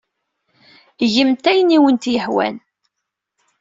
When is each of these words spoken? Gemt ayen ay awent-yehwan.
Gemt 1.13 1.45
ayen 1.51 1.73
ay 1.73 1.77
awent-yehwan. 1.77 2.55